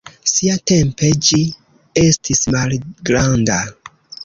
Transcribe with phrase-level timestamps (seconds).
[0.29, 1.41] Siatempe ĝi
[2.05, 3.63] estis malgranda.